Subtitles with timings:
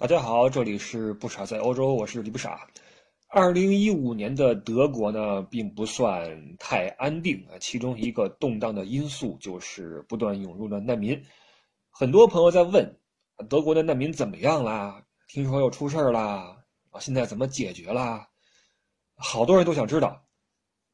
[0.00, 2.66] 大家好，这里是不傻在欧洲，我是李不傻。
[3.28, 6.26] 二零一五年的德国呢，并不算
[6.58, 11.22] 太安定啊，其中一个动荡的因素就是不断涌入的难民。
[11.90, 12.98] 很多朋友在问，
[13.46, 15.04] 德国的难民怎么样啦？
[15.28, 16.56] 听说又出事儿啦？
[16.92, 18.26] 啊，现在怎么解决啦？
[19.16, 20.18] 好多人都想知道。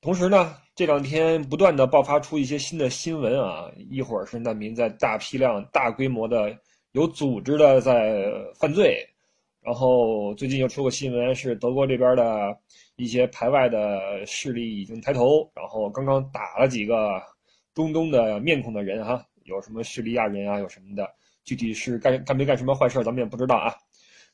[0.01, 6.59] 同时呢，这两天不断的爆发出一些新的新闻啊，一会儿是难民在大批量、大规模的。
[6.97, 8.25] 有组织的在
[8.59, 9.07] 犯罪，
[9.61, 12.59] 然后最近又出个新闻，是德国这边的
[12.97, 17.23] 一些排外的势力已经抬头，然后刚刚打了几个
[17.75, 21.07] 中东的面孔的人哈，有什么叙利亚人啊，有什么的，
[21.45, 23.75] 具体是干干没干什么坏事，咱们也不知道啊。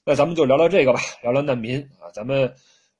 [0.04, 2.48] 那咱们就聊聊这个吧，聊聊难民啊，咱们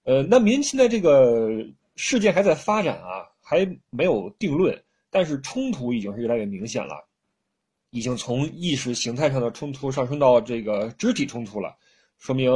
[0.02, 1.48] 呃，难民现在这个
[1.94, 4.76] 事件还在发展啊，还没有定论，
[5.08, 6.96] 但是冲突已经是越来越明显了。
[7.92, 11.76] 已经从意识形态上的冲突上升到这个肢体冲突了，
[12.18, 12.50] 说明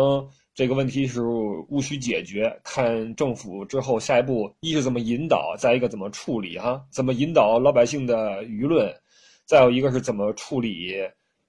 [0.54, 2.58] 这个问题是务需解决。
[2.64, 6.82] 看政府之后下一步，一是怎么引导，再一个怎么处理哈？
[6.90, 8.90] 怎么引导老百姓的舆论？
[9.44, 10.94] 再有一个是怎么处理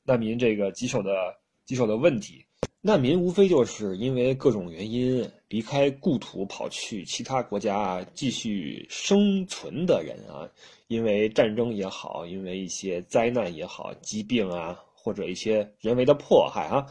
[0.03, 1.33] 难民这个棘手的
[1.65, 2.45] 棘手的问题？
[2.81, 10.49] 难民无非就是因为各种原因离开故土，跑去其他国家继续生存的人啊。
[10.87, 16.85] 因为战争也好，因为一些灾难也好，疾病啊，或者一些人为的迫害啊，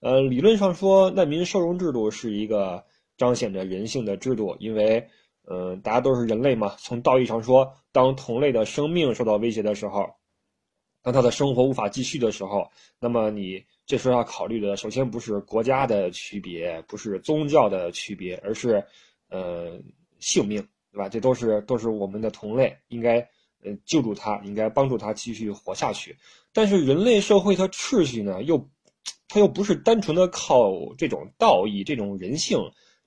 [0.00, 2.82] 呃，理论上说，难民收容制度是一个
[3.18, 4.56] 彰显着人性的制度。
[4.58, 5.06] 因为，
[5.50, 6.74] 嗯，大家都是人类嘛。
[6.78, 10.06] 从道义上说，当同类的生命受到威胁的时候，
[11.02, 12.66] 当他的生活无法继续的时候，
[12.98, 18.82] 那么你这时候要考虑的，首先不是国家的区别，不是宗教的区别，而是，
[19.28, 19.78] 呃，
[20.18, 21.10] 性命，对吧？
[21.10, 23.18] 这都是都是我们的同类，应该。
[23.64, 26.16] 呃，救助他，应该帮助他继续活下去。
[26.54, 28.68] 但是人类社会它秩序呢，又，
[29.28, 32.58] 它又不是单纯的靠这种道义、这种人性、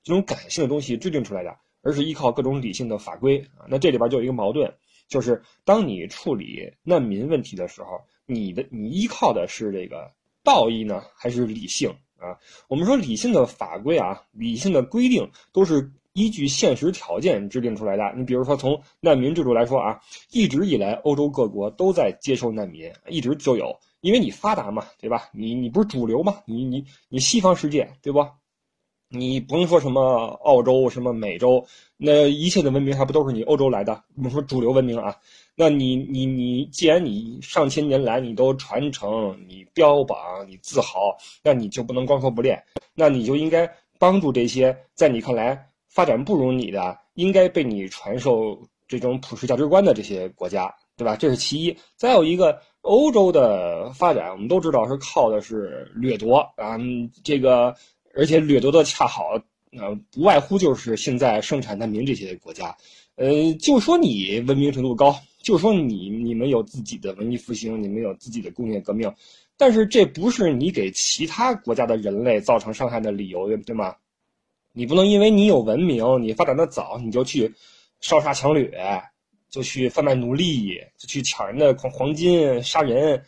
[0.02, 3.66] 这种感性的东西制定出来的，而是依靠各种理性的法规啊。
[3.68, 4.74] 那这里边就有一个矛盾，
[5.10, 10.10] 就是当你处理难民问题的时候，你的你依靠的是这个
[10.46, 12.40] 道义呢，还是理性啊？
[12.70, 15.92] 我们说理性的法规啊，理性的规定都是。
[16.18, 18.14] 依据现实条件制定出来的。
[18.16, 20.00] 你比如说，从难民制度来说啊，
[20.32, 25.28] 一直以来欧洲各国都在接受难民，一直就有，因为你发达嘛，对吧？
[25.34, 26.38] 你你不是主流嘛？
[26.46, 28.26] 你你你西方世界，对不？
[29.10, 30.02] 你不用说什么
[30.44, 31.66] 澳洲、什么美洲，
[31.98, 34.04] 那一切的文明还不都是你欧洲来的？
[34.16, 35.16] 我们说主流文明啊，
[35.56, 40.18] 那你你你，既然你上千年来你都传承、你标榜、
[40.48, 42.62] 你自豪，那你就不能光说不练，
[42.94, 45.70] 那你就应该帮助这些在你看来。
[45.88, 51.16] 发展不如你的，应该被你传授这种普世价值观的这些国家，对吧？
[51.16, 51.78] 这是其一。
[51.96, 56.78] 再有一个，欧洲的发展，我们都知道是靠的是掠夺啊，
[57.24, 57.74] 这个
[58.16, 59.38] 而且掠夺的恰好，
[59.78, 62.76] 呃，不外乎就是现在生产难民这些国家。
[63.16, 69.14] 呃，就说你文明程度高，就说你你们有自己的文艺复兴，你们有自己的工业革命，
[69.58, 73.96] 但是这不是你给其他国家的人类造成伤害的理由，对对吗？
[74.74, 77.54] 你不能因为你有文明，你发展的早，你就去
[78.02, 78.72] 烧杀抢掠，
[79.50, 83.22] 就去贩卖奴隶，就去抢人的黄黄金、杀人。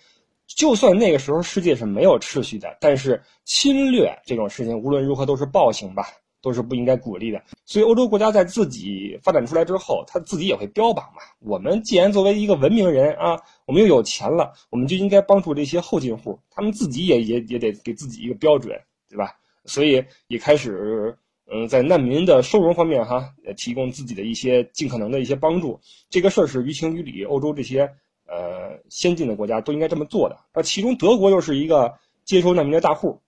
[0.47, 6.03] 就算那个时候世界是没有秩序的，但是侵略这种事情无论如何都是暴行吧，
[6.41, 7.41] 都是不应该鼓励的。
[7.65, 11.21] 所以欧洲国家在自己发展出来之后，他自己也会标榜嘛。
[11.39, 19.35] 我们既然作为一个文明人啊，我们又有钱了，我们就应该帮助这些后进户，他们自己也也也得给自己一个标准，对吧？
[19.65, 21.17] 所以也开始。
[21.49, 27.89] 嗯，在难民的收容方面，哈，提供自己的一些尽可能的一些帮助，这个事儿是于情于理，欧洲这些
[28.27, 30.37] 呃先进的国家都应该这么做的。
[30.53, 31.93] 那其中德国又是一个
[32.25, 33.19] 接收难民的大户，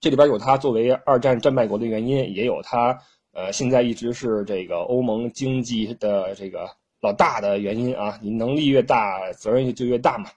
[0.00, 2.98] 这里边有它作为二战战败国的原因，也有它
[3.32, 6.68] 呃现在一直是这个欧盟经济的这个
[7.00, 8.18] 老大的原因啊。
[8.22, 10.30] 你能力越大，责任就越大嘛。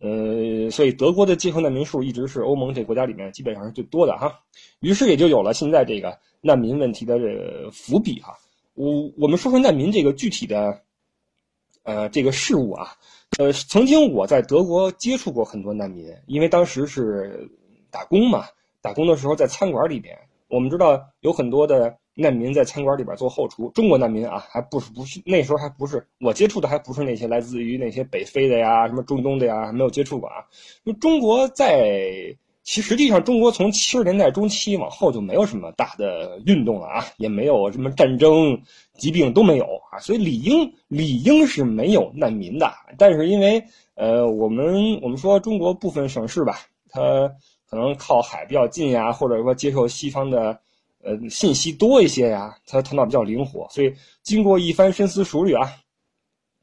[0.00, 4.40] 呃，所以德国的接收难民数一直是欧盟这国家里面基本上是最多的哈。
[4.80, 6.18] 于是也就有了现在这个。
[6.42, 8.32] 难民问题的这个伏笔哈，
[8.74, 10.80] 我我们说说难民这个具体的，
[11.82, 12.92] 呃，这个事物啊，
[13.38, 17.48] 呃，曾经我在德国接触过很多难民，因为当时是
[17.90, 18.44] 打工嘛，
[18.80, 20.16] 打工的时候在餐馆里边，
[20.48, 30.44] 我们知道有很多的难民在餐馆里边做后厨，中国难民啊，还不是不是那时候还不是我接触的，还不是那些来自于那些北非的呀，什么中东的呀，还没有接触过啊，
[30.84, 32.36] 就中国在。
[32.66, 38.60] 其实际上，中国从七十年代中期往后就没有什么大的运动了啊，也没有什么战争、
[38.98, 42.68] 疾病都没有啊，所以理应理应是没有难民的。
[42.98, 43.62] 但是因为
[43.94, 46.58] 呃，我们我们说中国部分省市吧，
[46.90, 47.00] 它
[47.70, 50.58] 可能靠海比较近呀，或者说接受西方的
[51.04, 55.72] 呃信息多一些呀，他头脑比较灵活，所以经过一番深思熟虑啊，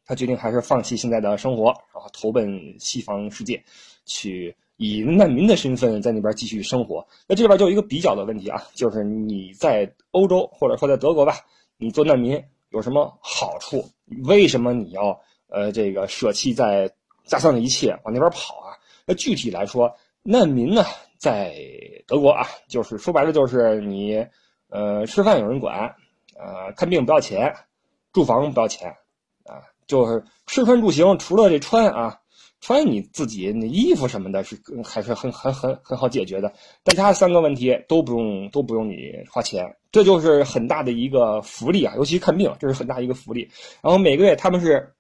[0.06, 3.64] 他决定还是放弃现在的生活，然后投奔西方世界，
[4.06, 4.54] 去
[4.86, 7.08] 以难民的身份在那边继续生活。
[7.26, 11.36] 那这边就有一个比较的问题啊，就是你在欧洲或者说在德国吧，
[11.78, 13.86] 你做难民有什么好处？
[14.26, 16.92] 为什么你要呃这个舍弃在
[17.24, 18.76] 家乡的一切往那边跑啊？
[19.06, 19.90] 那具体来说，
[20.22, 20.84] 难民呢，
[21.18, 21.56] 在
[22.06, 24.26] 德国啊，就是说白了就是你，
[24.70, 25.96] 呃，吃饭有人管，
[26.38, 27.56] 呃，看病不要钱，
[28.12, 28.90] 住房不要钱，
[29.46, 32.20] 啊，就是吃穿住行，除了这穿啊，
[32.64, 36.54] 穿你自己那衣服什么的，是还是很很很很好解决的。
[36.82, 43.42] 但其他三个问题都不用都不用你花钱，这就是很大的一个福利啊，尤其看病，这是很大一个福利。
[43.82, 44.94] 然后每个月他们是，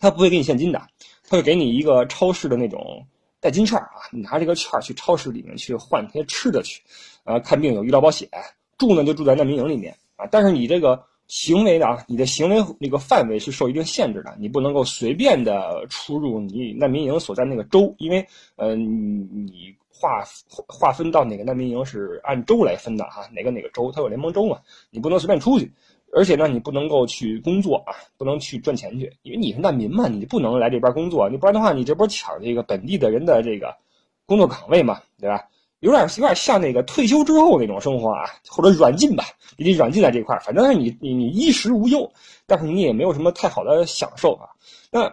[0.00, 0.82] 他不会给你现金的，
[1.22, 3.06] 他会给你一个超市的那种。
[3.40, 6.82] 代金券啊，你拿这个券去超市里面去换些吃的去，
[7.22, 8.28] 啊，看病有医疗保险，
[8.76, 10.26] 住呢就住在难民营里面啊。
[10.28, 18.26] 但是你这个行为啊，你的行为那个范围是受一定限制的，你不能够随便的出入你难民营所在那个州，因为
[18.56, 20.24] 呃，你划
[20.66, 24.58] 划分到哪个难民营是按州来分的哈，哪个哪个州它有联邦州嘛，
[24.90, 25.70] 你不能随便出去。
[26.10, 33.76] 而且呢，你不能够去工作啊，不能去赚钱去，因为你是难民嘛，你不能来这边工作，你不然的话，你这不是抢这个本地的人的这个
[34.24, 35.44] 工作岗位嘛，对吧？
[35.80, 39.24] 有点有点像那个退休之后那种生活啊，或者软禁吧，
[39.56, 42.10] 给你软禁在这块儿，反正是你你你衣食无忧，
[42.46, 44.48] 但是你也没有什么太好的享受啊。
[44.90, 45.12] 那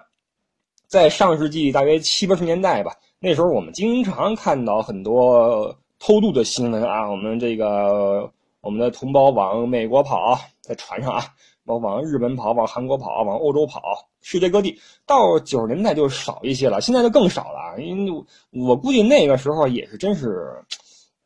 [0.88, 10.40] 在上世纪大约七八十年代吧，那时候我们经常看到很多偷渡的新闻啊，我们这个我们的同胞往美国跑。
[10.62, 11.24] 在船上啊，
[11.66, 13.80] 往往日本跑，往韩国跑，往欧洲跑，
[14.28, 14.82] 世界各地。
[15.06, 17.80] 到九十年代就少一些了，现在就更少了。
[17.80, 20.60] 因为我估计那个时候也是真是，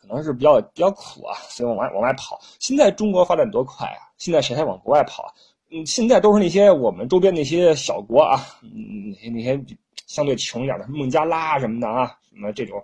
[0.02, 2.38] 可能是比较比较苦啊，所以往外往外跑。
[2.60, 4.12] 现在中国发展多快啊！
[4.18, 5.34] 现在谁还往国外跑啊？
[5.72, 12.84] 嗯，现在都是那些我们周边那些小国啊，嗯，那些那些相对穷一点的，孟加拉什么的啊，什么这种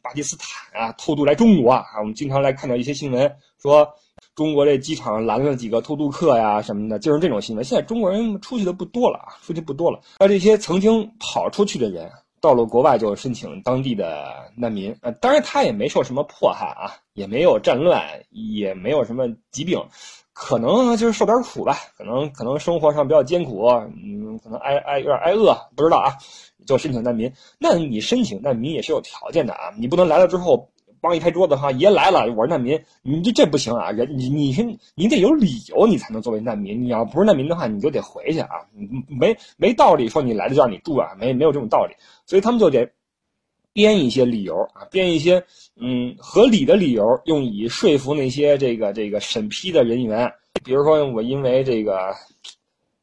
[0.00, 3.92] 巴基斯坦啊，偷渡来中国啊，我们经常来看到一些新闻说。
[4.38, 7.64] 中国这机场拦了几个偷渡客呀，什么的，就是这种新闻。
[7.64, 9.98] 现在中国人出去的不多了啊，出去不多了。
[10.20, 12.08] 那这些曾经跑出去的人，
[12.40, 14.96] 到了国外就申请当地的难民。
[15.02, 18.00] 呃，当然他也没受什么迫害啊，也没有战乱，
[18.30, 19.76] 也没有什么疾病，
[20.32, 21.76] 可能就是受点苦吧。
[21.96, 26.14] 可能可能生活上比较艰苦，嗯，可能挨挨有点挨饿，不知道啊，
[26.64, 27.28] 就申请难民。
[27.58, 30.70] 那你申请难民也是有条件的啊，你不能来了之后。
[31.00, 33.90] 帮一拍桌子哈，爷来了，我是难民，你这这不行啊！
[33.90, 34.64] 人你你是
[34.94, 36.82] 你得有理由，你才能作为难民。
[36.82, 38.48] 你要不是难民的话，你就得回去啊！
[39.08, 41.94] 没没道理说你来了就让你住啊，没没有这种道理。
[42.26, 42.90] 所以他们就得
[43.72, 45.44] 编一些理由啊，编一些
[45.76, 50.30] 嗯合理的理由，用以说服那些这个这个审批的人员。
[50.64, 52.12] 比如说我因为这个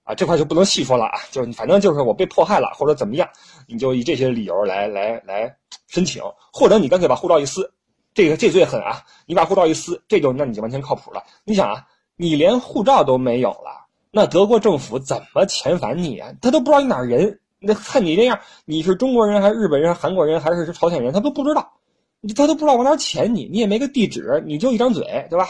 [0.04, 3.30] 啊这块就不能细说了啊，就是反正就是我被迫害了或者怎么样，
[3.68, 5.56] 你就以这些理由来来来
[5.88, 6.22] 申请，
[6.52, 7.72] 或者你干脆把护照一撕。
[8.16, 9.04] 这个这最狠啊！
[9.26, 11.22] 你把护照一撕，这就那你就完全靠谱了。
[11.44, 11.86] 你想啊，
[12.16, 16.32] 你连护照都没有了，那德国政府怎么遣返你啊？
[16.42, 21.74] 他都不知道你哪儿人，那看你这样，你是中国人还是日本人、韩国人还是朝鲜人，他都不知道，
[22.38, 25.50] 他都不知道往哪儿遣你，你也没个地址，你就一张嘴，对吧？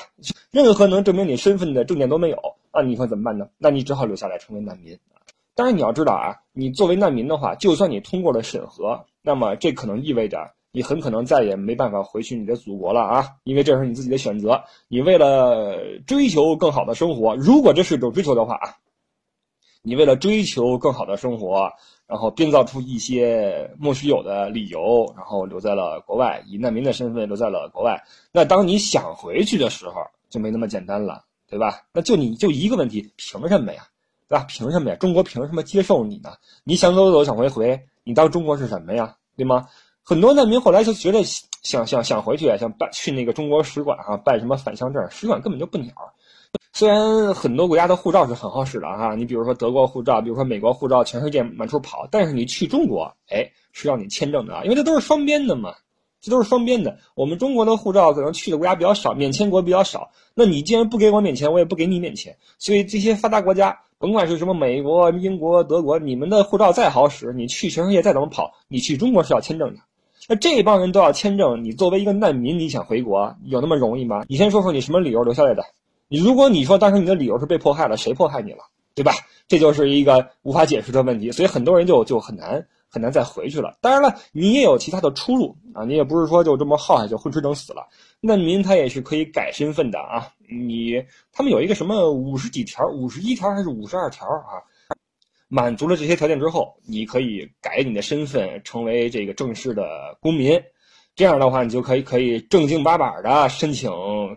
[0.49, 2.37] 任何能证明你身份的证件都没有
[2.71, 2.81] 啊！
[2.81, 3.47] 你说怎么办呢？
[3.59, 4.97] 那你只好留下来成为难民。
[5.53, 10.51] 当然你要知道啊，你作为难民的话，就算你通过了审核，那么这可能意味着。
[10.75, 13.29] 你很可能再也没办法回去你的祖国了啊！
[13.45, 14.61] 因为这是你自己的选择。
[14.89, 15.73] 你为了
[16.05, 18.75] 追求更好的生活，如果这是一种追求的话啊，
[19.83, 21.71] 你为了追求更好的生活，
[22.07, 28.03] 然后编造出一些莫须有的理由，然后留在了国外，以难民的身份留在了国外。
[28.33, 31.83] 那当你想回去的时候，就没那么简单了，对吧？
[31.93, 33.87] 那就你就一个问题，凭什么呀？
[34.27, 34.43] 对吧？
[34.49, 34.97] 凭什么呀？
[34.97, 36.33] 中国凭什么接受你呢？
[36.65, 39.15] 你想走走，想回回，你当中国是什么呀？
[39.37, 39.67] 对吗？
[40.07, 41.23] 很多难民后来就觉得
[41.63, 45.91] 想想想回去，想办去那个中国使馆哈办什么返乡证，使馆根本就不鸟。
[46.73, 55.73] 虽然很多国家的护照是很好使的哈，你比如说德国护照，比如说美国护照，全世界满处跑，但是你去中国，哎，是要你签证的啊，因为这都是双边的嘛，
[56.21, 56.95] 这都是双边的。
[57.15, 62.37] 我们中国的护照可能去的国家比较少，免签国比较少，那你既然不给我免签，我也不给你免签。
[62.59, 69.79] 所以这些发达国家，甭管是什么美国、英国、德国，你们的护照再好使，你去全世界再怎么跑，你去中国是要签证的。
[70.27, 74.23] 那这帮人都要签证，你作为一个难民，你想回国有那么容易吗？
[74.27, 75.63] 你先说说你什么理由留下来的？
[76.07, 78.59] 你如果你说当时你的理由是被迫害了，谁迫害你了，
[78.95, 79.11] 对吧？
[79.47, 83.77] 这就是一个无法解释的问题，所以很多人就就很难很难再回去了。
[83.81, 87.87] 当然了，你也有其他的出路啊，你也不是说就这么耗下去混吃等死了。
[88.19, 94.57] 难民他也是可以改身份的啊，你他们有一个什么五十几条、五十一条还是五十二条啊？
[95.47, 100.61] 满足了这些条件之后，你可以改你的身份，成为这个正式的公民。
[101.15, 103.89] 这样的话，你就可以可以正经八百的申请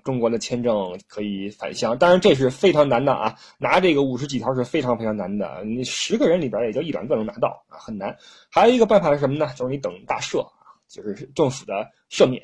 [0.05, 1.99] 中国的签证，可以返乡。
[1.99, 3.35] 当然，这是非常难的啊！
[3.59, 8.17] 拿这个五十几条是非常非常难的，你十个人里边也就一两个能拿到啊，很难。
[8.49, 9.53] 还有一个办法是什么呢？
[9.57, 10.47] 就是你等大赦，
[10.89, 12.41] 就是政府的赦免，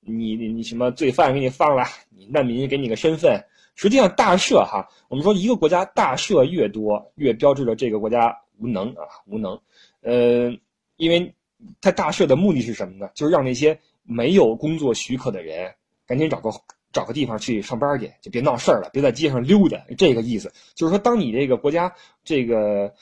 [0.00, 3.42] 你你你什么罪犯给你放了，你难民给你个身份。
[3.74, 9.60] 实际上，大赦哈，我们说一个国家大赦越多，越标志着这个国家无能啊，无能。
[10.00, 10.56] 呃，
[10.96, 11.34] 因为。
[11.80, 13.08] 他大赦的目的是什么呢？
[13.14, 15.72] 就是让那些没有工作许可的人
[16.08, 16.50] 赶紧找个
[16.90, 19.78] 找个地方去上班去，就别闹事儿了，别在街上溜达。
[19.96, 22.92] 这个意思就是说，当你这个国家这个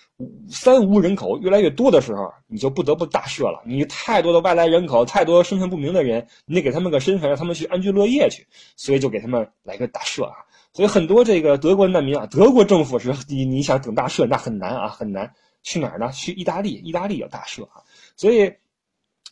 [0.50, 3.62] 三无人口越来越多的时候，你就不得不大赦了。
[3.64, 8.46] 你太多的外来人口，太多身份不明的人，你得给他们个身份，让他们去安居乐业去。
[8.76, 10.34] 所以就给他们来个大赦啊。
[10.72, 15.32] 所以很多这个德国难民啊，德国政府是你你想等大赦那很难啊，很难。
[15.62, 16.10] 去哪儿呢？
[16.10, 17.82] 去意大利，意大利有大赦啊。
[18.16, 18.50] 所以，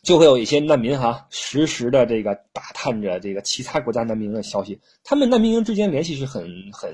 [0.03, 4.79] 就会有一些难民哈，实时的这个打探着这个其他国家难民的消息。
[5.03, 6.93] 他们难民营之间联系是很很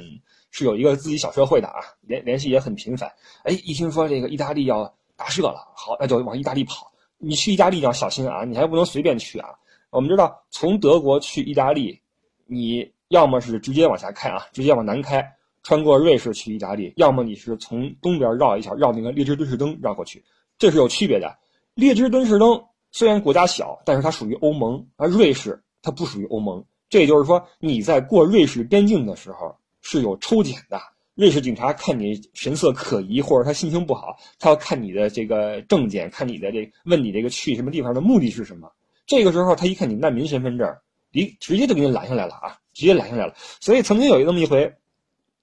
[0.52, 3.12] 是有一个自己小社会的啊，联联系也很频繁。
[3.44, 4.86] 哎，一听说这个意大利要
[5.18, 6.90] 大赦了，好，那就往意大利跑。
[7.18, 9.50] 你去意大利要小心啊，你还不能随便去啊。
[9.90, 12.00] 我们知道，从德国去意大利，
[12.46, 15.34] 你要么是直接往下开啊，直接往南开，
[15.64, 20.24] 穿过瑞士去意大利；要么你是从东边绕一下，绕那个列支敦士登绕过去，
[20.58, 21.38] 这是有区别的。
[21.76, 26.66] 列支敦士登虽然国家小，但是它属于欧盟，而瑞士它不属于欧盟。
[26.90, 30.80] 这也就是说，你在过瑞士边境的时候是有抽检的。
[31.16, 38.72] 瑞士警察看你神色可疑，或者他心情不好，他要看你的这个证件，看你的这问你这个去什么地方的目的是什么。
[39.06, 40.76] 这个时候他一看你难民身份证，
[41.16, 43.34] 离直接就给你拦下来了啊，直接拦下来了。
[43.60, 44.72] 所以曾经有那么一回，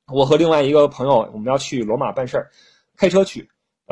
[0.07, 2.49] 我和另外一个朋友我们要去罗马办事儿，
[2.97, 3.49] 开车去。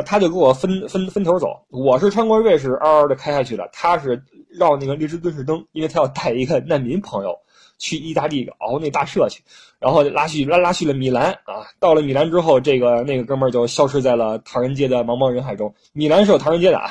[0.07, 7.37] 他就给我分分分头走，我是穿过瑞士嗷嗷的开下去的，他是绕那个列支敦士登，因为他要带一个难民朋友
[7.77, 9.43] 去意大利熬那大赦去，
[9.79, 15.75] 然后拉去拉拉去了米兰啊，到了米兰之后，这个那个哥们儿就消失在了唐人街的茫茫人海中。
[15.93, 16.91] 米兰是有唐人街的啊，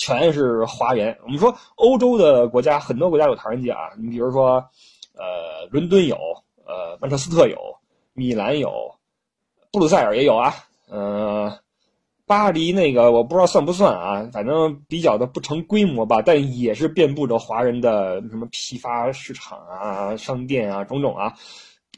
[0.00, 1.14] 全是华人。
[1.24, 4.54] 我们说欧洲的国家很多国家有唐人街啊，你比如说，
[5.12, 6.16] 呃，伦敦有，
[6.64, 7.58] 呃，曼彻斯特有，
[8.14, 8.72] 米兰有，
[9.70, 10.54] 布鲁塞尔也有啊，
[10.90, 11.52] 嗯。
[12.26, 21.34] 巴黎那个我不知道算不算啊，反正比较的不成规模吧，但也是遍布着华人的什么批发市场啊、商店啊种种啊。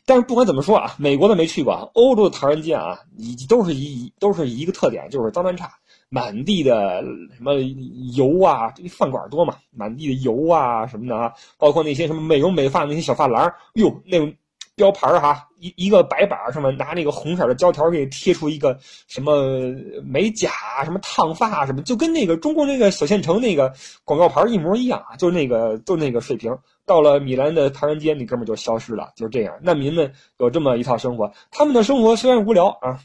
[0.06, 5.70] 但是不管怎么说啊，美国的没去过，欧洲的唐人街啊，以都是一一都是一个特点，就是脏乱差，
[6.12, 7.02] 满地的
[7.34, 7.54] 什么
[8.14, 14.32] 油啊，这饭馆多嘛，满地的油啊什么的啊，包括那些什么美容美发那些小发廊，哟，那种。
[14.74, 19.70] 标牌儿哈，一一个白板上面拿那个红色的胶条给贴出一个什么
[20.02, 20.48] 美甲、
[20.82, 23.70] 什么烫发什么，就跟那个中国那个小县城那个
[24.02, 26.56] 广告牌一模一样啊，就那个就那个水平。
[26.86, 29.54] 到了米兰的唐人街，那哥们就消失了，就是这样。
[29.60, 32.98] 难民们有这么一套生活，他们的生活虽然无聊啊，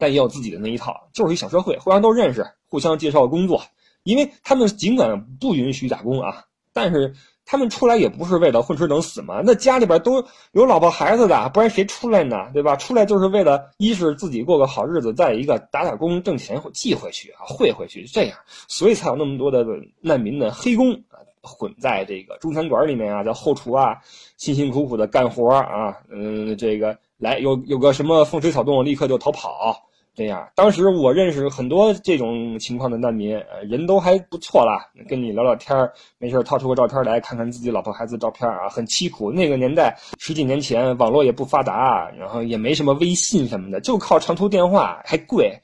[0.00, 3.62] 但也有自己的那一套，就是一小社会，互相都认识，互相介绍工作。
[4.02, 7.14] 因为他们尽管不允许打工啊，但是。
[7.46, 12.48] 他们出来也不是为了混吃等死嘛，那家里边都有老婆孩子的，不然谁出来呢？
[12.52, 12.76] 对吧？
[12.76, 18.38] 出来就是为了一是自己过个好日子，再一个打打工挣钱寄回去啊，汇回去，这样，
[18.68, 19.66] 所以才有那么多的
[20.00, 23.96] 难民的黑工啊，混在这个中餐馆里面啊，在后厨啊，
[24.36, 29.89] 辛辛苦苦的干活啊，嗯，这个来有有个什么风吹草动，立刻就逃跑。
[30.14, 33.30] 这样，当时我认识很多这种情况的难民，
[33.62, 39.30] 人都还不错啦，跟你聊聊天儿，没事掏出个照片来看看自己老婆孩子照片啊，很凄苦。
[39.30, 45.58] 那个年代十几年前，网络也不发达，然后也没什么微信什么的，就靠长途电话，还贵。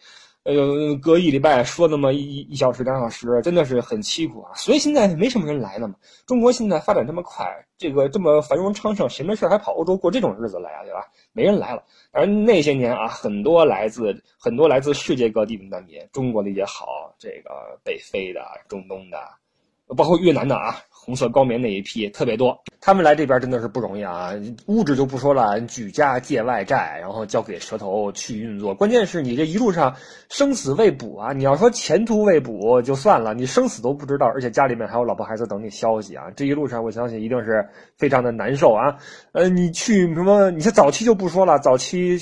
[0.46, 4.54] 哎呦，隔一礼拜说那么一一小时两小时，真的是很凄苦啊！
[4.54, 5.96] 所以现在没什么人来了嘛。
[6.24, 7.44] 中国现在发展这么快，
[7.76, 10.84] 这个这么繁荣昌盛，谁没事还跑欧洲过这种日子来啊？
[10.84, 11.00] 对吧？
[11.32, 11.82] 没人来了。
[12.12, 19.18] 而那些年啊，很多来自很多来自世界各地的难民，中国的也好，这个北非的、中东的，
[19.96, 20.76] 包括越南的啊。
[21.06, 24.32] 红色高棉那一批特别多，他们来这边真的是不容易啊！
[24.66, 28.74] 物质就不说了，举家借外债，然后交给蛇头去运作。
[28.74, 29.94] 关键是你这一路上
[30.28, 31.32] 生死未卜啊！
[31.32, 36.24] 你要说前途未卜就算了，你生死都不知道，而且家里面还有老婆孩子等你消息啊！
[36.34, 37.64] 这一路上我相信一定是
[37.96, 38.96] 非常的难受啊！
[39.30, 40.50] 呃，你去什么？
[40.50, 42.18] 你像早期就不说了，早期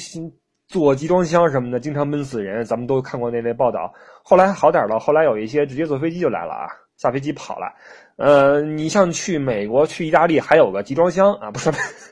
[0.68, 3.90] 坐集装箱什么的，经常闷死人，咱们都看过那类报道。
[4.22, 7.72] 后来好点了，后来有一些直接坐飞机就来了啊，下飞机跑了。
[8.16, 11.68] 呃，你像去美国、去意大利，还有个集装箱啊，不是，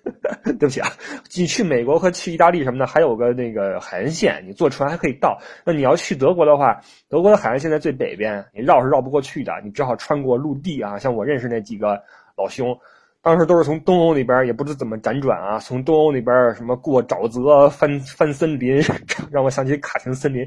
[0.45, 0.89] 对不起啊，
[1.37, 5.39] 你去美国和去意大利什么的，还有个那个海岸线，你坐船还可以到。
[5.65, 10.99] 那你要去德国的话，德国的海岸线在最北边，你绕是绕不过去的，你只好穿过陆地啊。
[10.99, 12.03] 像我认识那几个
[12.37, 12.77] 老兄，
[13.23, 18.83] 当时都是从东欧那边，也不知怎么辗转啊，从东欧那边什么过沼泽、翻翻森林，
[19.31, 20.45] 让我想起卡廷森林，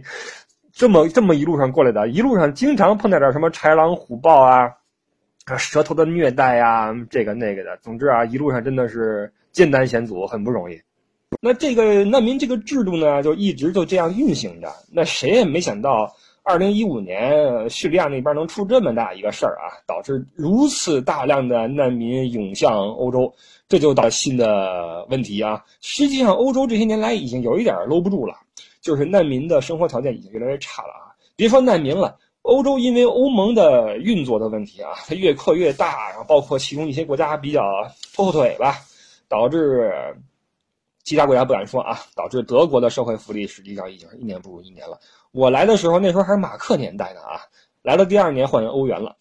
[0.76, 4.70] 这么这么一路上过来的，一路上经常碰到点什么豺狼虎豹啊。
[5.46, 10.82] 啊，舌头的虐待呀，这个那个的，总之啊，一路上真的是艰难险阻，很不容易。
[11.40, 14.68] 那这个难民这个制度呢，就一直就这样运行着。
[14.92, 23.32] 那谁也没想到，二零一五年叙利亚那边能出这么大一个事儿啊，导致如此大量的难民涌向欧洲，
[23.70, 25.64] 这就到新的问题啊。
[25.80, 28.34] 实际上，欧洲这些年来已经有一点搂不住了，
[28.86, 31.10] 就是难民的生活条件已经越来越差了啊。
[31.36, 32.20] 别说难民了。
[32.44, 37.64] 欧洲因为欧盟的运作的问题啊，它越扩越大，然后包括其中一些国家比较
[38.14, 38.76] 拖后腿吧，
[39.28, 39.92] 导致
[41.04, 45.00] 其他国家不敢说啊，导致德国的社会福利实际上已经是一年不如一年了。
[45.32, 47.42] 我来的时候那时候还是马克年代呢啊，
[47.82, 49.16] 来了第二年换成欧元了，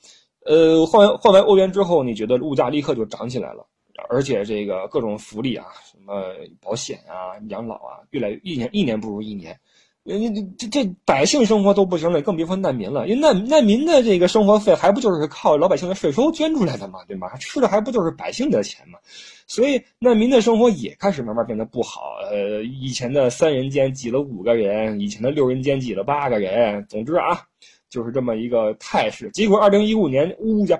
[0.44, 3.64] 呃，换换完欧元之后，你觉得物价立刻就涨起来了，
[4.10, 5.64] 而且这个各种福利啊，
[6.04, 9.58] 么保险啊、养老啊，越来越一年一年不如一年。
[10.04, 13.08] 人家这这百姓生活都不行了，更别说难民了。
[13.08, 17.34] 因为难难民的这个生活费还不就是靠老百姓的税收捐出来的嘛，对吗？
[17.38, 18.98] 吃的还不就是百姓的钱嘛？
[19.46, 22.02] 所以难民的生活也开始慢慢变得不好。
[22.30, 26.84] 呃，以前的三人间挤了五个人，以前的六人间挤了八个人。
[26.86, 27.40] 总之啊，
[27.88, 29.30] 就是这么一个态势。
[29.30, 30.78] 结果二零一五年物价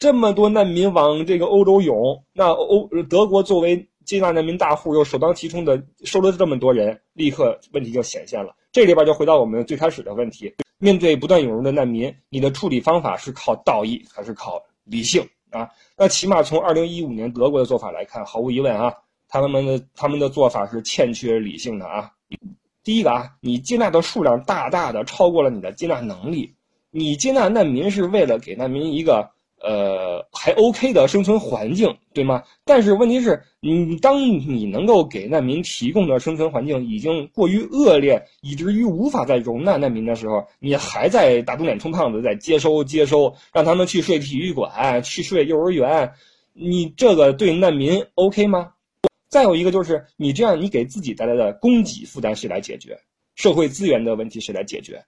[0.00, 8.54] 这么多难民往这个欧洲涌，那欧德国作为接纳难民大户，又首当其冲的收了这么多人，立刻问题就显现了。
[8.70, 15.68] 这里边就回到我们最开始的问题：面对不断涌入的难民，你的处理方法是靠道义还是靠理性啊？
[15.96, 18.92] 那起码从二零一五年德国的做法来看，毫无疑问啊，
[19.28, 22.10] 他们的他们的做法是欠缺理性的啊。
[22.82, 26.54] 第一个啊，你接纳的数量大大的超过了你的接纳能力，
[26.90, 29.30] 你接纳难民是为了给难民一个。
[29.60, 32.42] 呃，还 OK 的生存环境，对吗？
[32.64, 46.12] 但是问题是，你当你能够给难民提供的生存环境已经过于恶劣，以至于无法再容纳难民的时候，你还在打肿脸充胖子，在接收接收，让他们去睡体育馆，去睡幼儿园，
[46.52, 48.72] 你这个对难民 OK 吗？
[49.30, 52.98] 再有一个就是，你这样你给自己带来的供给负担谁来解决？
[53.34, 55.02] 社会资源的问题谁来解决？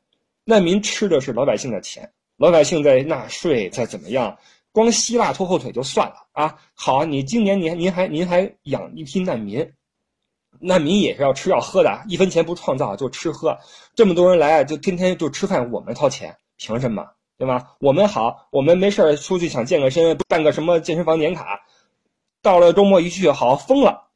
[0.44, 2.10] 难民吃的是老百姓的钱。
[2.38, 4.36] 老百姓在纳税，再怎么样，
[4.70, 6.58] 光希腊拖后腿就算了啊！
[6.74, 9.72] 好，你今年您您还您还养一批难民，
[10.60, 13.56] 难民也是要吃要喝的，一分钱不创造就吃喝，
[13.94, 17.06] 这么多人来就天天就吃饭，我们掏钱，凭什么？
[17.38, 17.74] 对吧？
[17.80, 21.62] 我们好，我们没事儿出去想健个身，办个什么健身房年卡，
[22.42, 24.08] 到了周末一去，好疯了，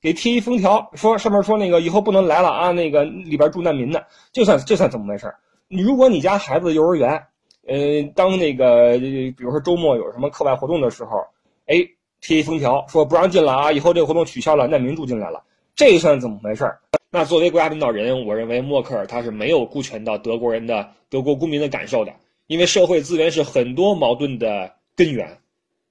[0.00, 5.34] 给贴一封条，说上面说那个以后不能来了啊，那个里边住难民的，就算这算怎么回事？
[5.66, 7.26] 你如果你家孩子幼儿园。
[7.66, 11.18] 呃，当那个，比如说周末有什么课外活动的时候，
[11.66, 11.76] 哎，
[12.20, 15.42] 贴一封条说不让进了啊，以后这个活动取消了，难民住进来了，
[15.74, 16.70] 这算怎么回事？
[17.10, 22.12] 那作为国家领导人，我认为默克尔他是没有顾全到德国人的、德国公民的感受的，
[22.48, 25.38] 因为社会资源是很多矛盾的根源。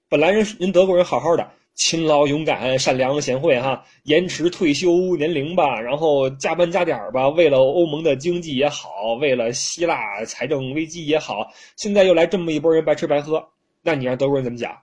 [0.09, 1.49] 本来人人德国人好好的。
[1.75, 13.43] 勤劳、勇敢、善良、贤惠，哈，延迟退休年龄吧，然后加班加点儿吧，为了欧盟的经济也好，为了希腊财政危机也好，现在又来这么一波人白吃白喝，
[13.81, 14.77] 那你让德国人怎么讲？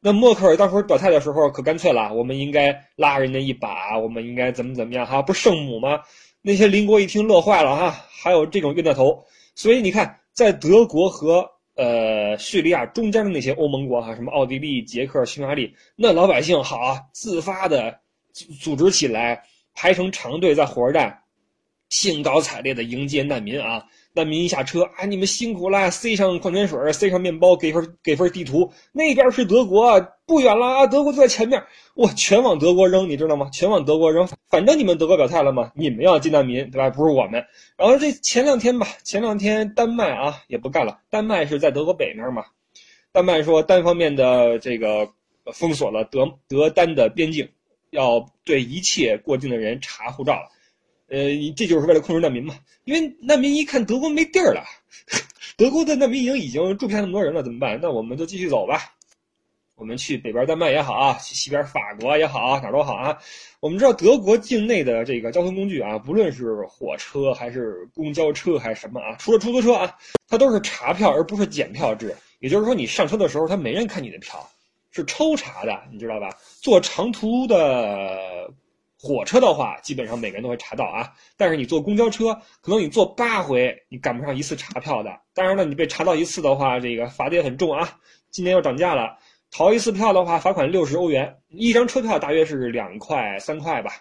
[0.00, 6.00] 那默克尔当时候表态的时候可干脆了，我们应该拉人家一把，我们应该怎么怎么样，哈，不是圣母吗？
[6.40, 7.90] 那些邻国一听乐坏了，哈，
[8.22, 11.53] 还有这种冤大头，所以你看，在德国和。
[11.76, 17.98] 呃，叙利亚中间的那些欧盟国哈，什么奥地利、捷克、匈牙利，那老百姓好，自发的
[18.60, 19.42] 组织起来，
[19.74, 21.22] 排成长队在火车站，
[21.88, 23.84] 兴高采烈的迎接难民啊。
[24.14, 31.60] 难民一下车，啊，你们辛苦了，塞上矿泉水，塞上面包，给份给份地图，那边是德国，不远了啊，德国就在前面，
[31.96, 33.50] 哇，全往德国扔，你知道吗？
[33.52, 36.88] 全往德国扔，反正你们德国表态了嘛，你们要接难民，对吧？
[36.90, 37.44] 不是我们。
[37.76, 42.44] 然后这前两天吧，前两天丹麦啊也不干了，丹麦是在德国北面嘛，
[43.10, 45.08] 丹麦说单方面的这个
[45.52, 47.48] 封锁了德德丹的边境，
[47.90, 50.50] 要对一切过境的人查护照了。
[51.08, 51.18] 呃，
[51.56, 52.54] 这就是为了控制难民嘛？
[52.84, 54.64] 因为难民一看德国没地儿了，
[55.56, 57.78] 德国的难民营已经住不下那么多人了，怎么办？
[57.80, 58.92] 那我们就继续走吧。
[59.76, 63.18] 我们去北边丹麦也好啊，去西边法国也好，哪都好啊。
[63.58, 69.96] 我们知道德国境内的这个交通工具啊，不论是火车还是公交车还是什么啊，除了出租车啊，
[70.28, 72.14] 它都是查票而不是检票制。
[72.38, 74.48] 也就是说，你上车的时候，他没人看你的票，
[74.90, 76.30] 是抽查的，你知道吧？
[76.60, 78.48] 坐长途的
[79.04, 81.12] 火车的话，基本上每个人都会查到啊。
[81.36, 85.10] 但是你坐公交车，可能你坐八回，你赶不上一次查票的。
[85.34, 87.98] 当然了，你被查到一次的话，这个罚的也很重啊。
[88.30, 89.18] 今年又涨价了。
[89.50, 93.92] 逃一次票的话，罚款六十欧元，一张车票大约是两块三块吧，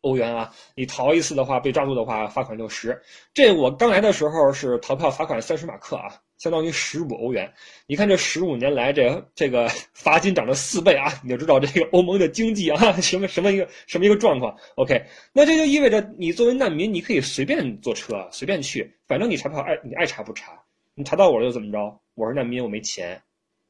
[0.00, 0.50] 欧元啊。
[0.74, 2.98] 你逃一次的话，被抓住的话，罚款六十。
[3.34, 6.08] 这我刚来的时候是逃票罚款三十马克啊，
[6.44, 7.50] 相当于十五欧元。
[7.86, 14.54] 你看这十五年来，这这个 罚金涨了四倍啊，你就知道这个欧盟的经济啊， 什么什么一个什么一个状况。
[14.74, 15.02] OK，
[15.32, 20.52] 那这就意味着你作为难民，你可以随便坐车，随便去，反正你查票爱你爱查不查，
[20.94, 21.98] 你查到我了又怎么着？
[22.14, 23.18] 我是难民，我没钱，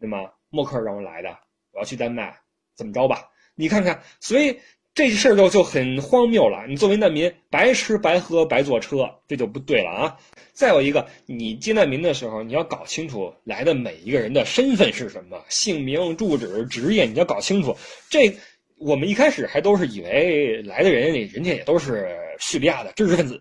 [0.01, 0.29] 对吗？
[0.51, 1.29] 默克尔让我来的，
[1.71, 2.37] 我要去丹麦，
[2.75, 3.31] 怎么着吧？
[3.55, 4.59] 你看看，所以
[4.95, 6.65] 这事儿就就很荒谬了。
[6.69, 10.17] 你作为难民，白吃白喝白坐车，这就不对了啊！
[10.53, 17.77] 再有一个，你接难民的时候，你要搞清楚来的每一个人的身份是什么，姓名、住址、职业，你要搞清楚。
[18.09, 18.33] 这
[18.77, 23.41] 我们一开始还都是以为来的人，人家也都是叙利亚的知识分子，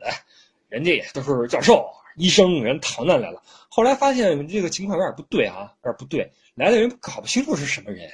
[0.70, 1.86] 人家也都是教授、
[2.18, 3.40] 医生，人逃难来了。
[3.70, 6.28] 后来发现这个情况有点不对啊，有点不对。
[6.56, 8.10] 来的人搞不清楚是什么人，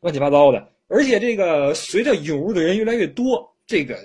[0.00, 0.68] 乱七八糟的。
[0.92, 3.98] 而且这个随着涌入的人越来越多，这个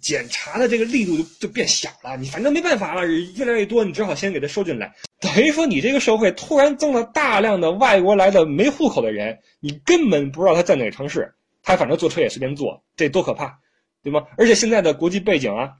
[0.00, 2.16] 检查的这个力度就就变小了。
[2.16, 4.92] 你反正没办法了，越来越多，你只好先给他收进来。
[5.20, 13.60] 等于说你这个社会突然增了大量的外国来的没户口的人，你根本不知道他在哪个城市，他反正坐车也随便坐，这多可怕，
[14.02, 14.24] 对吗？
[14.36, 15.74] 而且现在的国际背景啊。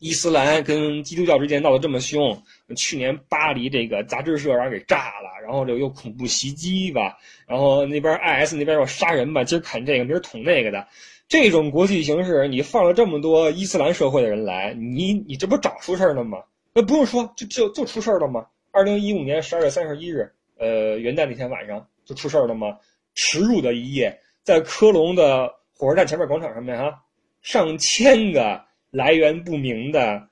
[0.00, 2.40] 伊斯兰跟基督教之间闹得这么凶，
[2.76, 10.86] 去年巴黎这个杂志社让人给炸了，然后这又恐怖袭击吧，然后那边 IS 那边要杀人吧，今儿砍这个，明儿捅那个的，
[11.28, 16.38] 这种国际形势，你放了这么多伊斯兰社会的人来，你你这不找出事儿了吗？
[16.72, 18.46] 那不用说，就就就出事儿了吗？
[18.70, 22.76] 二零一五年十二月三十一日，呃，元旦那天晚上就出事儿了吗？
[23.16, 27.00] 耻辱的一夜，在科隆的火车站前面广场上面啊，
[27.42, 28.67] 上千个。
[28.90, 30.22] 来源不明的，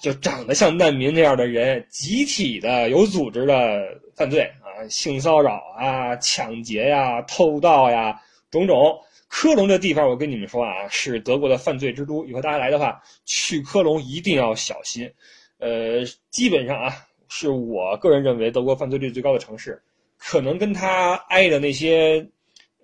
[0.00, 8.18] 就长得像难民那样的人，集体的、有组织的犯罪啊，性骚扰啊、抢劫呀、偷盗呀，
[8.50, 8.98] 种种。
[9.30, 12.24] 科隆这地方，我跟你们说啊，是德国的犯罪之都。
[12.24, 15.10] 以后大家来的话，去科隆一定要小心。
[15.58, 16.90] 呃，基本上啊，
[17.28, 19.82] 是我个人认为德国犯罪率最高的城市，
[20.16, 22.26] 可能跟他挨的那些。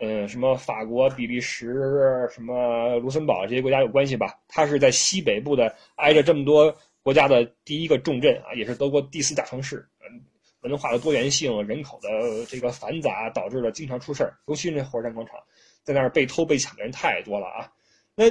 [0.00, 4.34] 嗯，什么法国、比利时、什么卢森堡这些国家有关系吧？
[4.48, 9.86] 它是在西北部的，挨着这么多国家的第一个重镇啊，也是德国第四大城市。
[10.00, 10.20] 嗯，
[10.62, 14.36] 文化的多元性、人口的这个繁杂，导致了经常出事儿。
[14.48, 15.36] 尤其那火车站广场，
[15.84, 17.70] 在那儿被偷被抢的人太多了啊。
[18.16, 18.24] 那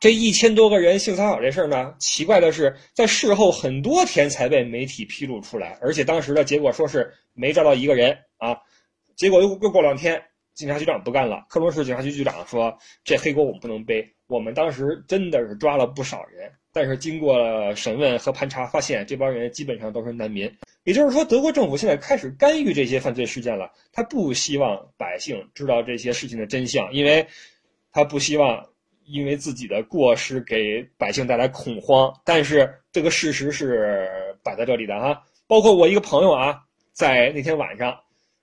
[0.00, 1.94] 这一千多个人性骚扰这事儿呢？
[1.98, 8.58] 奇怪的是，在事后很多天才被媒体披露出来，而且当时的结果说是没抓到一个人啊。
[9.14, 10.20] 结果又又过两天。
[10.54, 20.48] 警察局长不干了，科隆市警察局局长说：“这黑锅我们不能背，我们当时真的是抓了不少人，但是经过审问和盘查，发现这帮人基本上都是难民。
[20.84, 27.26] 也就是说，德国政府现在开始干预这些犯罪事件了，他不希望百姓知道这些事情的真相，因为
[27.90, 28.64] 他不希望
[29.06, 32.14] 因为自己的过失给百姓带来恐慌。
[32.24, 34.08] 但是这个事实是
[34.44, 36.62] 摆在这里的哈，包括我一个朋友啊，
[36.92, 37.98] 在那天晚上，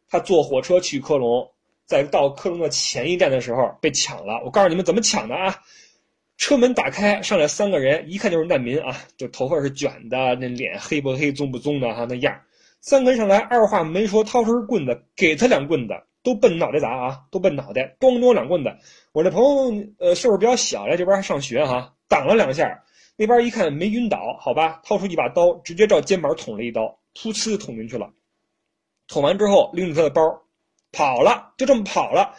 [0.09, 1.49] 他坐火车去科隆。”
[1.91, 5.59] 在到克隆的前一站的时候被抢了，我告诉你们怎么抢的啊！
[6.37, 12.39] 车门打开，上来三个人，一看就是难民啊，就头发是卷的，那脸黑不黑、棕不棕的哈，那样。
[12.79, 18.73] 三个人上来，二话没说，掏出棍子给他两棍子，都奔脑袋砸啊，都奔脑袋，咣咣两棍子。
[19.11, 22.81] 我这朋友呃岁数比较小，来这边还上学哈，挡了两下，
[23.17, 28.09] 那边一看没晕倒，好吧，掏出一把刀，直接照肩膀捅了一刀，噗呲捅进去了。
[29.09, 30.21] 捅完之后，拎着他的包。
[30.91, 32.35] 跑了，就这么跑了，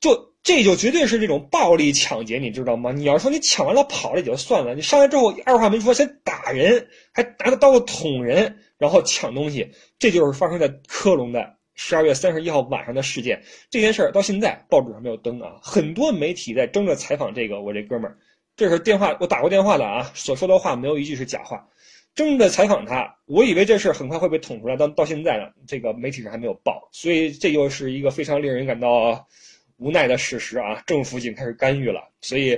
[0.00, 2.92] 就这就绝对是这种暴力抢劫，你知道吗？
[2.92, 13.42] 你要说你抢完了跑了也就算了，你上来之后二话没说先打人，还拿着刀捅人，然后抢东西，这就是发生在科隆的十二月三十一号晚上的事件。
[13.70, 18.18] 这件事儿到现在报纸上没有登啊，很多媒体在争着采访这个我这哥们儿，
[18.56, 21.66] 这是电话我打过电话的啊，所说的话没有一句是假话。
[22.14, 29.26] 正在采访他，我以为这事很快会被捅出来，但到现在呢，这个媒体上还没有报，所以这又是一个非常令人感到
[29.78, 30.80] 无奈的事实啊！
[30.86, 32.56] 政府已经开始干预了，所以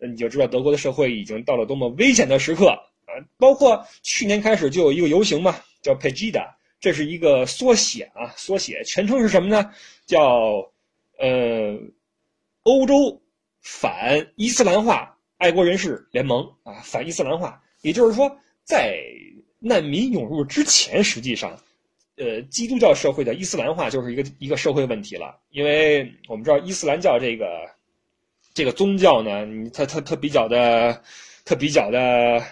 [0.00, 3.12] 你就知道德国的社会已经到了多么危险的时刻啊！
[3.36, 9.70] 包括去年开始就有一个游行嘛，叫 Pegida，这是一个缩写啊，缩写全称是什么呢？
[10.06, 10.72] 叫
[11.18, 11.78] 呃
[12.62, 13.20] 欧洲
[13.60, 17.62] 反伊斯兰化爱国人士联盟啊，反伊斯兰化。
[17.82, 18.98] 也就是说，在
[19.60, 21.56] 难民涌入之前，实际上，
[22.16, 25.38] 呃，基督教社会的伊斯兰化就是一个一个社会问题了。
[25.50, 27.46] 因为我们知道伊斯兰教这个
[28.52, 29.30] 这个宗教呢，
[29.72, 31.00] 它它它比较的，
[31.44, 32.42] 它比较的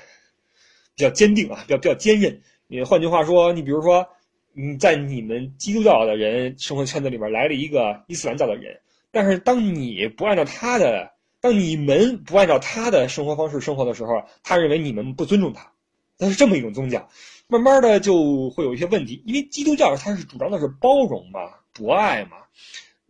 [0.95, 2.41] 比较坚定啊，比较比较坚韧。
[2.69, 4.07] 你换句话说，你比如说，
[4.53, 11.13] 你在你们基督教的人生活圈子里边来了一个伊斯兰教的人，但是当你不按照他的。
[11.41, 15.71] 当你们不按照他的生活方式生活的时候，他认为你们不尊重他，
[16.19, 17.09] 那是这么一种宗教，
[17.49, 19.23] 慢慢的就会有一些问题。
[19.27, 21.41] 因为基督教它是主张的是包容嘛、
[21.73, 22.37] 博爱嘛，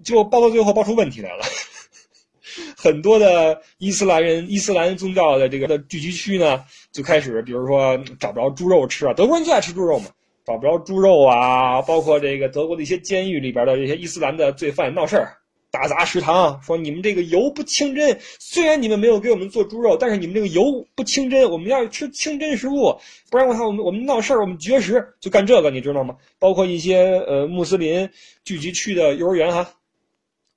[0.03, 1.45] 就包到最后包出问题来了。
[2.77, 10.07] 很多的伊斯兰人、伊斯兰宗教的这个的聚集区呢，就开始，比如说找不着猪肉吃啊，德国人最爱吃猪肉嘛，
[10.45, 15.37] 找不着猪肉啊，包括这个德国的一些监狱里边的这些伊斯兰的罪犯闹事儿。
[15.75, 18.17] 打砸食堂，说你们这个油不清真。
[18.39, 20.63] 虽然你们没有给我们做猪肉，但是你们这个油
[20.95, 22.97] 不清真，我们要吃清真食物，
[23.29, 26.17] 不然的话，我们我们闹事儿，我们绝食，就干这个，你知道吗？
[26.39, 28.09] 包括一些呃穆斯林
[28.45, 29.69] 聚集区的幼儿园哈，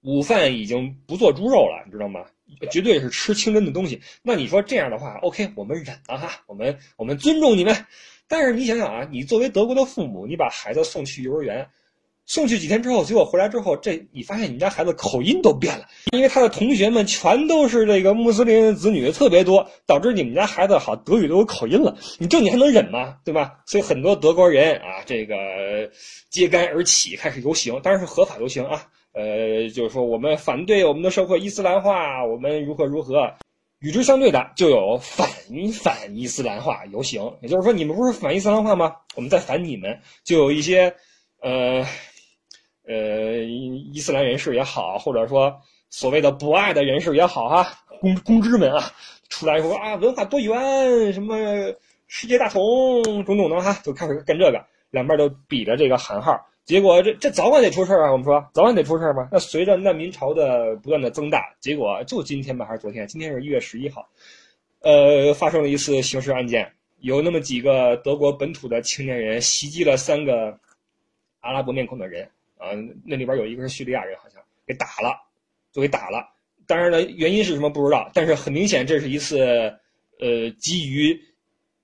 [0.03, 2.19] 午饭已经不做猪肉了，你知道吗？
[2.69, 3.99] 绝对是吃清真的东西。
[4.21, 7.75] 那你说这样的话，OK，我们忍了哈，我们我们尊重你们。
[8.27, 11.67] 但是你想想啊，你作为德国的父母，你把孩子送去幼儿园。
[12.27, 21.97] 送去几天之后，结果回来之后，这你发现你们家孩子口音都变了，因为他的同学们全都是这个穆斯林子女特别多，导致你们家孩子好德语都有口音了。
[22.19, 23.15] 你这你还能忍吗？
[23.23, 23.53] 对吧？
[23.65, 25.35] 所以很多德国人啊，这个
[26.29, 28.83] 揭竿而起，开始游行，当然是合法游行啊。
[29.13, 33.33] 呃，就是说我们反对我们的社会伊斯兰化，我们如何如何。
[33.79, 35.29] 与之相对的就有反
[35.71, 38.97] 反伊斯兰化游行，也就是说你们不是反伊斯兰化吗？
[39.15, 40.93] 我们在反你们，就有一些
[41.41, 41.85] 呃。
[42.87, 45.53] 呃，伊斯兰人士也好，或者说
[45.89, 47.67] 所谓的博爱的人士也好，哈，
[47.99, 48.91] 公公知们啊，
[49.27, 51.37] 出来说啊，文化多元，什么
[52.07, 58.09] 世界大同，种种的哈，就开始干这个，两边都比着这个喊号，结果这这早晚得出事啊！
[58.09, 59.27] 我们说早晚得出事吧？
[59.31, 63.05] 那随着难民潮的不断的增大，结果就今天吧，还是昨天？
[63.07, 64.07] 今天是一月十一号，
[64.79, 66.71] 呃，发生了一次刑事案件，
[67.01, 70.57] 有那么几个德国本土的青年人袭击了三个
[71.41, 72.29] 阿拉伯面孔的人。
[72.57, 72.71] 啊，
[73.05, 75.15] 那里边有一个是叙利亚人，好像给打了，
[75.71, 76.27] 就给打了。
[76.65, 79.39] 当然了，原因是什么不知道，但是很明显，这是一次，
[80.19, 81.17] 呃，基于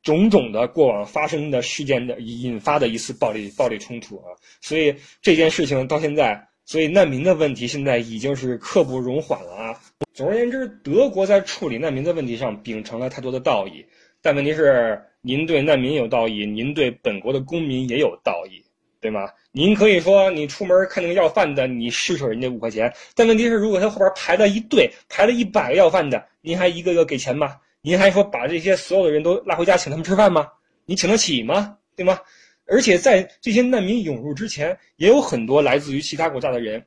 [0.02, 4.36] 种种的过往发生的事件的引发的一次暴力暴力冲突啊。
[4.60, 9.82] 所以这件事情到现在，所以难民的问题现在已经是刻不容缓了啊。
[10.14, 13.86] 总而言之，德国在处理难民的问题上秉承了太多的道义，
[14.22, 18.63] 但问题是，您对难民有道义，您对本国的公民也有道义。
[19.04, 19.30] 对吗？
[19.52, 22.92] 您可以说你出门看那个要饭的，你施舍人家五块钱。
[23.14, 27.58] 但问题是，如果他后边排了一队，排了一百个要饭的，您还一个个给钱吗？
[27.82, 30.48] 您还说把这些所有的人都拉回家请他们吃饭吗？
[30.86, 31.78] 你请得起吗？
[31.98, 32.18] 对吗？
[32.66, 36.82] 而且在这些难民涌入之前，也有很多来自于其他国家的人，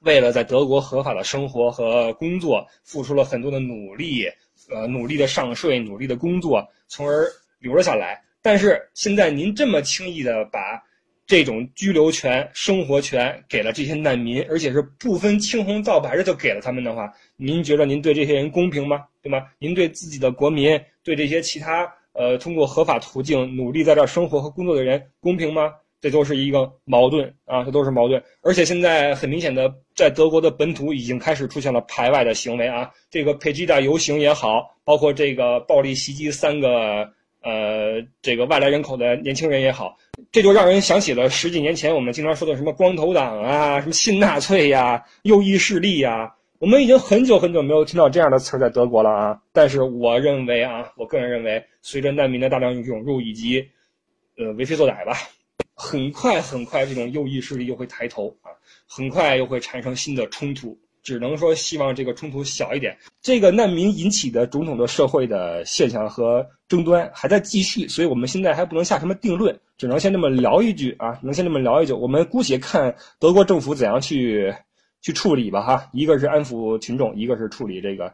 [0.00, 4.28] 为了在德国合法的生活和工作，付出了很多的努力，
[4.68, 7.24] 呃，努力的上税，努力的工作，从而
[7.60, 8.20] 留了下来。
[8.42, 10.82] 但是现在您这么轻易的把。
[11.26, 19.04] 这种居留权、生活权给了这些难民，而且是不分青红皂白的就给了他们的话，您觉得您对这些人公平吗？
[19.20, 19.42] 对吗？
[19.58, 25.72] 您对自己的国民，对这些其他呃通过合法途径努力在这生活和工作的人公平吗？
[26.00, 28.22] 这都是一个矛盾啊，这都是矛盾。
[28.42, 37.10] 而且现在很明显的，在德国的本土已经开始出现了排外的行为啊，这个佩吉达游行也好，包括这个暴力袭击三个。
[37.42, 39.96] 呃，这个外来人口的年轻人也好，
[40.36, 46.30] 这就让人想起了十几年前我们经常说的什么光头党啊，什么新纳粹呀、右翼势力呀。
[46.58, 49.40] 我们已经很久很久没有听到这样的词儿在德国了啊。
[49.50, 53.66] 但是我认为啊，我个人认为，随着难民的大量涌入以及
[54.36, 55.14] 呃为非作歹吧，
[55.74, 58.52] 很快很快这种右翼势力又会抬头啊，
[58.86, 60.78] 很快又会产生新的冲突。
[61.02, 62.94] 只能说希望这个冲突小一点。
[63.22, 71.92] 这个难民引起的种种的社会的现象和争端还在继续，所以我们现在还不能下什么定论，只能先这么聊一句啊，能先这么聊一句。
[71.92, 74.52] 我们姑且看德国政府怎样去
[75.00, 75.88] 去处理吧，哈。
[75.92, 78.12] 一个是安抚群众，一个是处理这个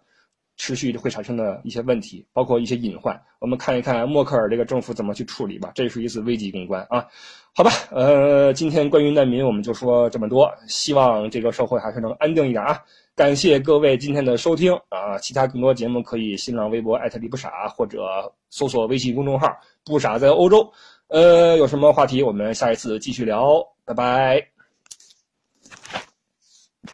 [0.59, 3.19] 持续会产生的一些问题，包括一些隐患。
[3.39, 7.07] 我们看一看默克尔这个政府怎么去处理吧，这是一次危机公关啊。
[7.55, 12.83] 好吧，呃，今天关于难民我们就说这么多，希望这个社会还是能安定一点啊。
[13.15, 15.19] 感谢各位今天的收听啊！
[15.19, 18.01] 其他更多节目可以新浪微博艾特李不傻，或者
[18.49, 20.67] 搜索微信公众号“不傻在欧洲”。
[21.09, 24.52] 呃，有什么话题我们下一次继续聊，拜拜。